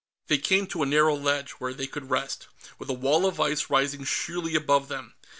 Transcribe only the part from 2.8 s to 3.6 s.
a wall of